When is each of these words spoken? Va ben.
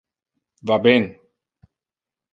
Va 0.71 0.79
ben. 0.85 1.05